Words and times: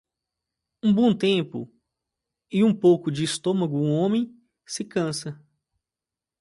Um 0.81 0.91
bom 0.95 1.15
tempo 1.15 1.71
e 2.51 2.63
um 2.63 2.73
pouco 2.73 3.11
de 3.11 3.23
estômago 3.23 3.77
um 3.77 3.91
homem 3.91 4.35
se 4.65 4.83
cansa. 4.83 5.39